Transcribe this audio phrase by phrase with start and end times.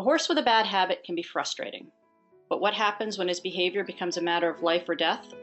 [0.00, 1.88] A horse with a bad habit can be frustrating.
[2.48, 5.34] But what happens when his behavior becomes a matter of life or death?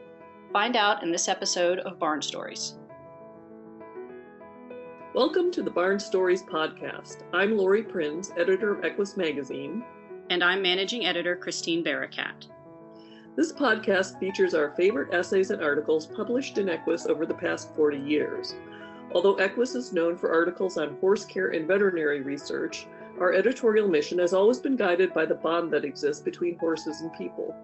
[0.52, 2.74] Find out in this episode of Barn Stories.
[5.14, 7.18] Welcome to the Barn Stories podcast.
[7.32, 9.84] I'm Laurie Prinz, editor of Equus Magazine.
[10.28, 12.48] And I'm managing editor Christine Barakat.
[13.36, 17.98] This podcast features our favorite essays and articles published in Equus over the past 40
[17.98, 18.56] years.
[19.12, 22.88] Although Equus is known for articles on horse care and veterinary research,
[23.20, 27.12] our editorial mission has always been guided by the bond that exists between horses and
[27.14, 27.54] people.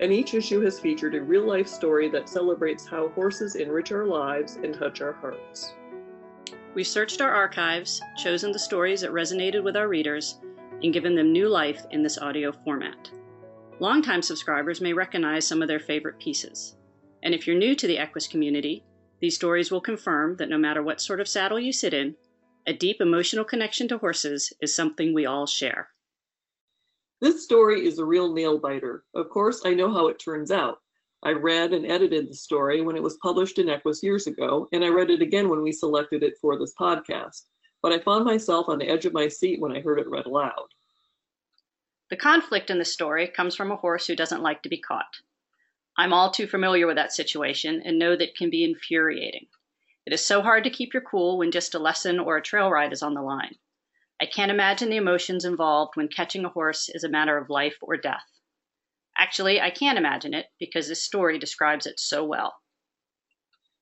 [0.00, 4.06] And each issue has featured a real life story that celebrates how horses enrich our
[4.06, 5.74] lives and touch our hearts.
[6.74, 10.38] We've searched our archives, chosen the stories that resonated with our readers,
[10.82, 13.10] and given them new life in this audio format.
[13.80, 16.76] Longtime subscribers may recognize some of their favorite pieces.
[17.22, 18.84] And if you're new to the Equus community,
[19.20, 22.14] these stories will confirm that no matter what sort of saddle you sit in,
[22.66, 25.88] a deep emotional connection to horses is something we all share.
[27.20, 29.04] This story is a real nail biter.
[29.14, 30.78] Of course, I know how it turns out.
[31.22, 34.82] I read and edited the story when it was published in Equus years ago, and
[34.82, 37.42] I read it again when we selected it for this podcast.
[37.82, 40.26] But I found myself on the edge of my seat when I heard it read
[40.26, 40.68] aloud.
[42.08, 45.20] The conflict in the story comes from a horse who doesn't like to be caught.
[45.96, 49.46] I'm all too familiar with that situation and know that it can be infuriating.
[50.10, 52.68] It is so hard to keep your cool when just a lesson or a trail
[52.68, 53.54] ride is on the line.
[54.20, 57.76] I can't imagine the emotions involved when catching a horse is a matter of life
[57.80, 58.26] or death.
[59.16, 62.56] Actually, I can't imagine it because this story describes it so well.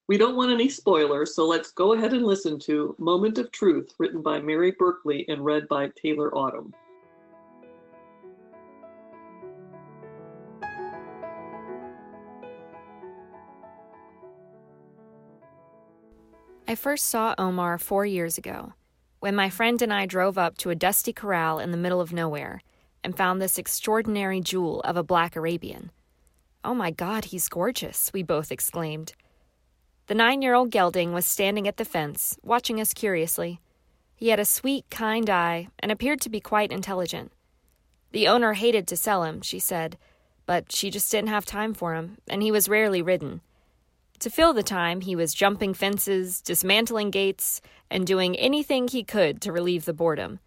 [0.07, 3.95] We don't want any spoilers, so let's go ahead and listen to Moment of Truth,
[3.99, 6.75] written by Mary Berkeley and read by Taylor Autumn.
[16.71, 18.75] I first saw Omar four years ago,
[19.21, 22.13] when my friend and I drove up to a dusty corral in the middle of
[22.13, 22.61] nowhere
[23.03, 25.91] and found this extraordinary jewel of a black Arabian.
[26.63, 29.15] Oh my God, he's gorgeous, we both exclaimed.
[30.09, 33.63] The nine year old gelding was standing at the fence, watching us curiously.
[34.15, 37.33] He had a sweet, kind eye and appeared to be quite intelligent.
[38.13, 39.97] The owner hated to sell him, she said,
[40.45, 43.41] but she just didn't have time for him, and he was rarely ridden.
[44.21, 49.41] To fill the time, he was jumping fences, dismantling gates, and doing anything he could
[49.43, 50.41] to relieve the boredom.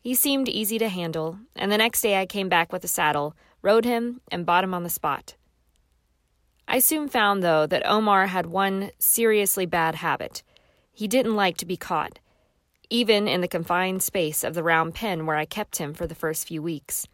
[0.00, 3.34] He seemed easy to handle, and the next day I came back with a saddle,
[3.60, 5.34] rode him, and bought him on the spot.
[6.68, 10.44] I soon found, though, that Omar had one seriously bad habit.
[10.92, 12.20] He didn't like to be caught,
[12.88, 16.14] even in the confined space of the round pen where I kept him for the
[16.14, 17.08] first few weeks.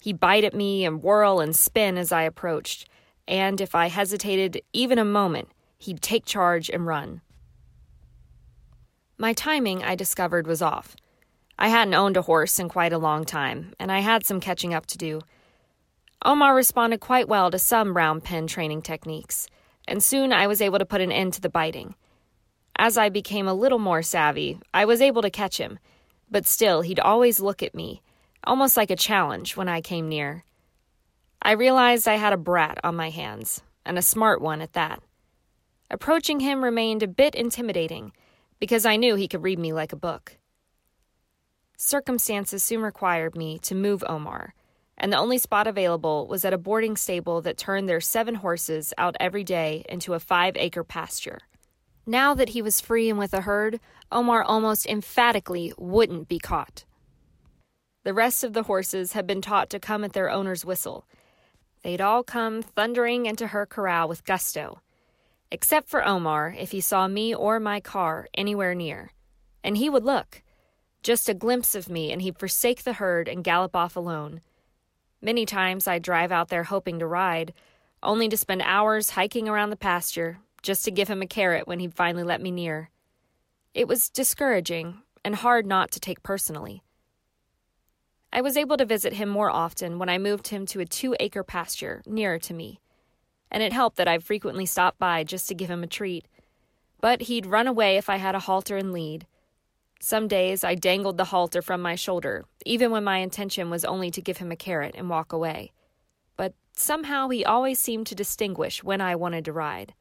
[0.00, 2.88] He'd bite at me and whirl and spin as I approached
[3.28, 7.20] and if I hesitated even a moment, he'd take charge and run.
[9.18, 10.96] My timing, I discovered, was off.
[11.58, 14.72] I hadn't owned a horse in quite a long time, and I had some catching
[14.72, 15.20] up to do.
[16.24, 19.46] Omar responded quite well to some round pen training techniques,
[19.86, 21.94] and soon I was able to put an end to the biting.
[22.76, 25.78] As I became a little more savvy, I was able to catch him,
[26.30, 28.02] but still he'd always look at me,
[28.44, 30.44] almost like a challenge when I came near.
[31.40, 35.02] I realized I had a brat on my hands, and a smart one at that.
[35.90, 38.12] Approaching him remained a bit intimidating,
[38.58, 40.36] because I knew he could read me like a book.
[41.76, 44.52] Circumstances soon required me to move Omar,
[44.98, 48.92] and the only spot available was at a boarding stable that turned their seven horses
[48.98, 51.38] out every day into a five acre pasture.
[52.04, 53.78] Now that he was free and with a herd,
[54.10, 56.84] Omar almost emphatically wouldn't be caught.
[58.02, 61.06] The rest of the horses had been taught to come at their owner's whistle,
[61.82, 64.80] They'd all come thundering into her corral with gusto,
[65.50, 69.12] except for Omar if he saw me or my car anywhere near.
[69.62, 70.42] And he would look.
[71.02, 74.40] Just a glimpse of me, and he'd forsake the herd and gallop off alone.
[75.22, 77.52] Many times I'd drive out there hoping to ride,
[78.02, 81.78] only to spend hours hiking around the pasture just to give him a carrot when
[81.78, 82.90] he'd finally let me near.
[83.74, 86.82] It was discouraging and hard not to take personally.
[88.32, 91.16] I was able to visit him more often when I moved him to a two
[91.18, 92.80] acre pasture nearer to me,
[93.50, 96.28] and it helped that I frequently stopped by just to give him a treat.
[97.00, 99.26] But he'd run away if I had a halter and lead.
[100.00, 104.10] Some days I dangled the halter from my shoulder, even when my intention was only
[104.10, 105.72] to give him a carrot and walk away.
[106.36, 109.94] But somehow he always seemed to distinguish when I wanted to ride.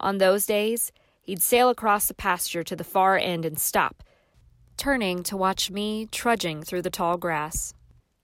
[0.00, 0.90] On those days,
[1.20, 4.02] he'd sail across the pasture to the far end and stop
[4.80, 7.74] turning to watch me trudging through the tall grass.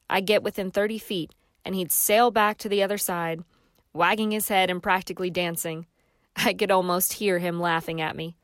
[0.09, 1.35] I'd get within 30 feet,
[1.67, 3.45] and he'd sail back to the other side,
[3.93, 5.85] wagging his head and practically dancing.
[6.35, 8.39] I could almost hear him laughing at me.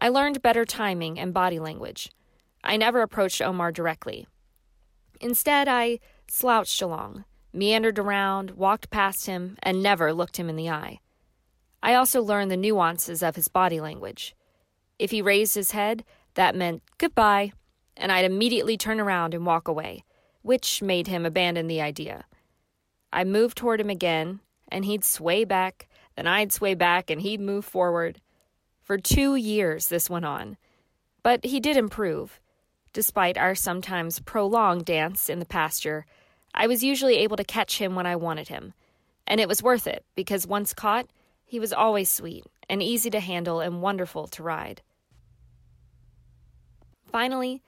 [0.00, 2.10] I learned better timing and body language.
[2.64, 4.26] I never approached Omar directly.
[5.20, 10.70] Instead, I slouched along, meandered around, walked past him, and never looked him in the
[10.70, 10.98] eye.
[11.84, 14.34] I also learned the nuances of his body language.
[14.98, 16.04] If he raised his head,
[16.34, 17.52] that meant goodbye,
[17.96, 20.04] and I'd immediately turn around and walk away,
[20.42, 22.24] which made him abandon the idea.
[23.12, 24.40] I moved toward him again,
[24.70, 28.20] and he'd sway back, then I'd sway back, and he'd move forward.
[28.82, 30.56] For two years this went on.
[31.22, 32.40] But he did improve.
[32.92, 36.06] Despite our sometimes prolonged dance in the pasture,
[36.54, 38.74] I was usually able to catch him when I wanted him.
[39.26, 41.06] And it was worth it, because once caught,
[41.44, 44.82] he was always sweet and easy to handle and wonderful to ride.
[47.10, 47.62] Finally,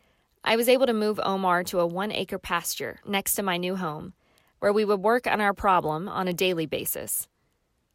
[0.44, 3.76] I was able to move Omar to a one acre pasture next to my new
[3.76, 4.12] home,
[4.60, 7.28] where we would work on our problem on a daily basis.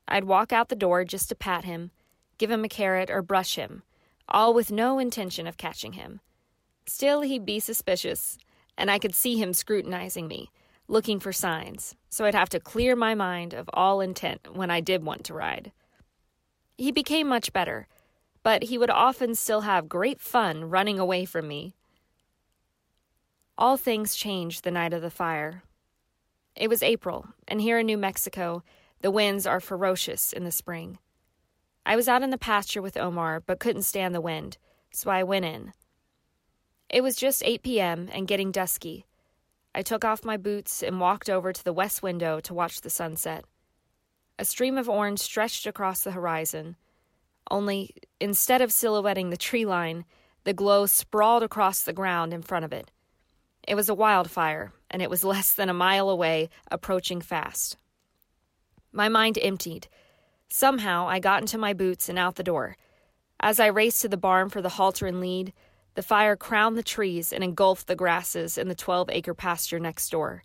[0.08, 1.92] I'd walk out the door just to pat him,
[2.38, 3.84] give him a carrot, or brush him,
[4.28, 6.20] all with no intention of catching him.
[6.86, 8.38] Still, he'd be suspicious,
[8.78, 10.52] and I could see him scrutinizing me,
[10.88, 14.82] looking for signs, so I'd have to clear my mind of all intent when I
[14.82, 15.72] did want to ride.
[16.78, 17.88] He became much better,
[18.48, 21.76] but he would often still have great fun running away from me.
[23.58, 25.64] All things changed the night of the fire.
[26.56, 28.64] It was April, and here in New Mexico,
[29.02, 30.98] the winds are ferocious in the spring.
[31.86, 34.58] I was out in the pasture with Omar, but couldn't stand the wind,
[34.92, 35.74] so I went in.
[36.90, 38.08] It was just 8 p.m.
[38.14, 39.06] and getting dusky.
[39.76, 42.90] I took off my boots and walked over to the west window to watch the
[42.90, 43.44] sunset.
[44.40, 46.78] A stream of orange stretched across the horizon.
[47.50, 50.06] Only, instead of silhouetting the tree line,
[50.44, 52.92] the glow sprawled across the ground in front of it.
[53.68, 57.78] It was a wildfire, and it was less than a mile away, approaching fast.
[58.92, 59.88] My mind emptied.
[60.50, 62.78] Somehow I got into my boots and out the door.
[63.40, 65.54] As I raced to the barn for the halter and lead,
[65.96, 70.10] the fire crowned the trees and engulfed the grasses in the 12 acre pasture next
[70.10, 70.44] door.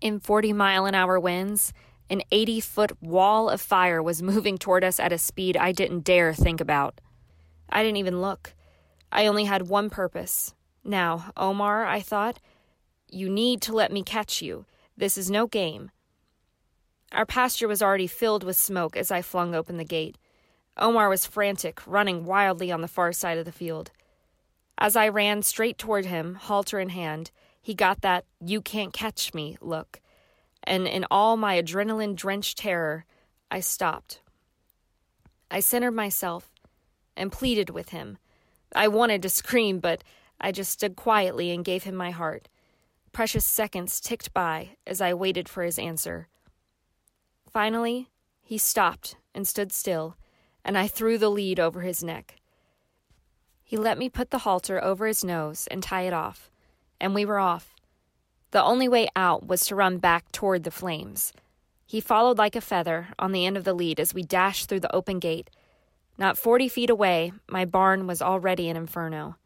[0.00, 1.72] In 40 mile an hour winds,
[2.08, 6.04] an 80 foot wall of fire was moving toward us at a speed I didn't
[6.04, 7.00] dare think about.
[7.68, 8.54] I didn't even look.
[9.10, 10.54] I only had one purpose.
[10.84, 12.38] Now, Omar, I thought,
[13.10, 14.66] you need to let me catch you.
[14.96, 15.90] This is no game.
[17.12, 20.18] Our pasture was already filled with smoke as I flung open the gate.
[20.76, 23.90] Omar was frantic, running wildly on the far side of the field.
[24.78, 27.30] As I ran straight toward him, halter in hand,
[27.62, 30.00] he got that you can't catch me look,
[30.66, 33.04] and in all my adrenaline drenched terror,
[33.50, 34.20] I stopped.
[35.50, 36.50] I centered myself
[37.16, 38.18] and pleaded with him.
[38.74, 40.02] I wanted to scream, but
[40.40, 42.48] I just stood quietly and gave him my heart.
[43.12, 46.28] Precious seconds ticked by as I waited for his answer.
[47.48, 48.10] Finally,
[48.42, 50.16] he stopped and stood still,
[50.64, 52.36] and I threw the lead over his neck.
[53.62, 56.50] He let me put the halter over his nose and tie it off,
[57.00, 57.75] and we were off.
[58.52, 61.32] The only way out was to run back toward the flames.
[61.84, 64.80] He followed like a feather on the end of the lead as we dashed through
[64.80, 65.50] the open gate.
[66.18, 69.36] Not forty feet away, my barn was already an inferno.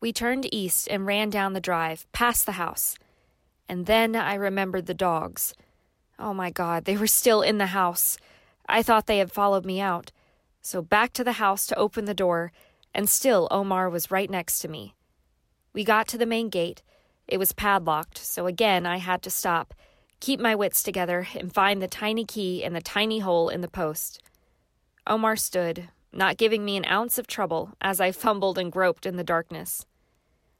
[0.00, 2.96] We turned east and ran down the drive, past the house.
[3.68, 5.54] And then I remembered the dogs.
[6.18, 8.18] Oh my God, they were still in the house.
[8.68, 10.12] I thought they had followed me out.
[10.60, 12.52] So back to the house to open the door,
[12.94, 14.94] and still Omar was right next to me.
[15.72, 16.82] We got to the main gate.
[17.26, 19.74] It was padlocked, so again I had to stop,
[20.20, 23.68] keep my wits together, and find the tiny key in the tiny hole in the
[23.68, 24.22] post.
[25.06, 29.16] Omar stood, not giving me an ounce of trouble as I fumbled and groped in
[29.16, 29.86] the darkness.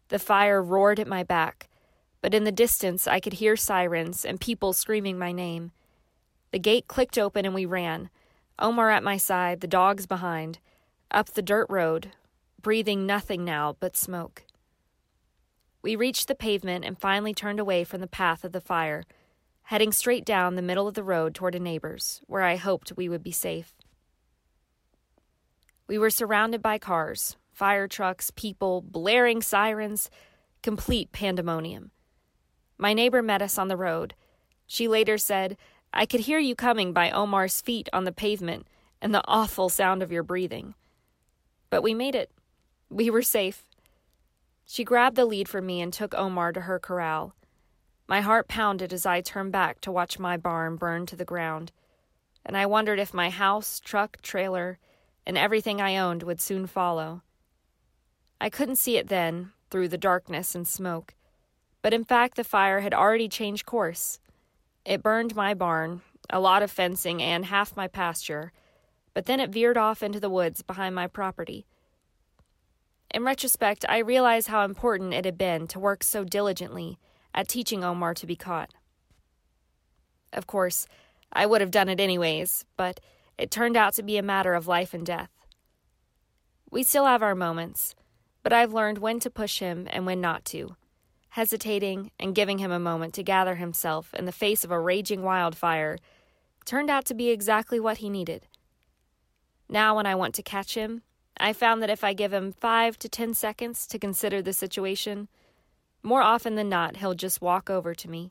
[0.09, 1.69] The fire roared at my back
[2.25, 5.73] but in the distance I could hear sirens and people screaming my name.
[6.53, 8.09] The gate clicked open and we ran,
[8.59, 10.59] Omar at my side, the dogs behind,
[11.11, 12.13] up the dirt road,
[12.63, 14.45] breathing nothing now but smoke.
[15.85, 19.05] We reached the pavement and finally turned away from the path of the fire,
[19.65, 23.07] heading straight down the middle of the road toward a neighbor's, where I hoped we
[23.07, 23.75] would be safe.
[25.87, 30.09] We were surrounded by cars, fire trucks, people, blaring sirens,
[30.63, 31.91] complete pandemonium.
[32.79, 34.15] My neighbor met us on the road.
[34.67, 35.59] She later said,
[35.93, 38.69] I could hear you coming by Omar's feet on the pavement
[39.03, 40.77] and the awful sound of your breathing.
[41.69, 42.31] But we made it.
[42.89, 43.67] We were safe.
[44.67, 47.35] She grabbed the lead for me and took Omar to her corral.
[48.07, 51.73] My heart pounded as I turned back to watch my barn burn to the ground,
[52.45, 54.79] and I wondered if my house, truck, trailer,
[55.27, 57.23] and everything I owned would soon follow.
[58.41, 61.15] I couldn't see it then, through the darkness and smoke.
[61.81, 64.19] But in fact, the fire had already changed course.
[64.85, 68.53] It burned my barn, a lot of fencing, and half my pasture,
[69.15, 71.67] but then it veered off into the woods behind my property.
[73.15, 76.99] In retrospect, I realize how important it had been to work so diligently
[77.33, 78.75] at teaching Omar to be caught.
[80.33, 80.89] Of course,
[81.33, 82.99] I would have done it anyways, but
[83.39, 85.31] it turned out to be a matter of life and death.
[86.73, 87.95] We still have our moments,
[88.43, 90.75] but I've learned when to push him and when not to,
[91.29, 95.23] hesitating and giving him a moment to gather himself in the face of a raging
[95.23, 95.99] wildfire
[96.65, 98.49] turned out to be exactly what he needed.
[99.69, 101.03] Now, when I want to catch him,
[101.37, 105.29] I found that if I give him five to ten seconds to consider the situation,
[106.03, 108.31] more often than not, he'll just walk over to me.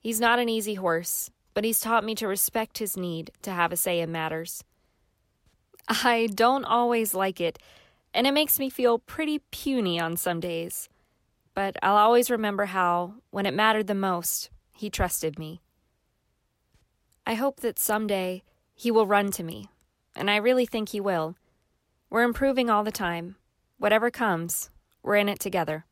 [0.00, 3.72] He's not an easy horse, but he's taught me to respect his need to have
[3.72, 4.64] a say in matters.
[5.88, 7.58] I don't always like it,
[8.14, 10.88] and it makes me feel pretty puny on some days.
[11.54, 15.60] But I'll always remember how, when it mattered the most, he trusted me.
[17.26, 18.42] I hope that someday
[18.74, 19.68] he will run to me,
[20.16, 21.36] and I really think he will.
[22.12, 23.36] We're improving all the time.
[23.78, 24.68] Whatever comes,
[25.02, 25.86] we're in it together.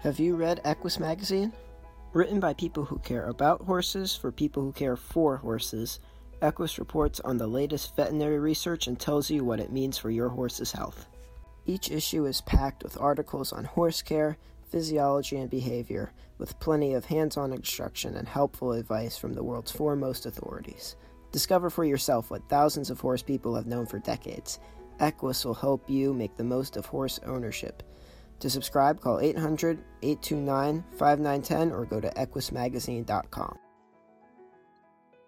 [0.00, 1.52] Have you read Equus Magazine?
[2.14, 6.00] Written by people who care about horses for people who care for horses,
[6.40, 10.30] Equus reports on the latest veterinary research and tells you what it means for your
[10.30, 11.06] horse's health.
[11.66, 14.38] Each issue is packed with articles on horse care,
[14.72, 19.70] physiology, and behavior, with plenty of hands on instruction and helpful advice from the world's
[19.70, 20.96] foremost authorities.
[21.30, 24.58] Discover for yourself what thousands of horse people have known for decades.
[24.98, 27.82] Equus will help you make the most of horse ownership.
[28.40, 33.58] To subscribe, call 800 829 5910 or go to equusmagazine.com.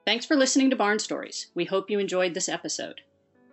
[0.04, 1.46] Thanks for listening to Barn Stories.
[1.54, 3.00] We hope you enjoyed this episode.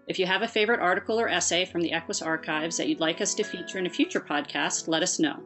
[0.08, 3.22] If you have a favorite article or essay from the Equus archives that you'd like
[3.22, 5.42] us to feature in a future podcast, let us know.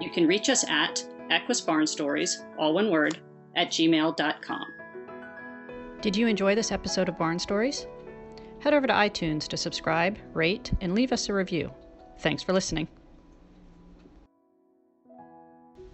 [0.00, 3.18] You can reach us at Equus Barn Stories, all one word,
[3.56, 4.66] at gmail.com.
[6.00, 7.86] Did you enjoy this episode of Barn Stories?
[8.60, 11.72] Head over to iTunes to subscribe, rate, and leave us a review.
[12.20, 12.88] Thanks for listening.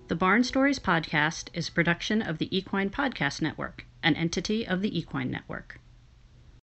[0.08, 4.82] The Barn Stories podcast is a production of the Equine Podcast Network, an entity of
[4.82, 5.80] the Equine Network.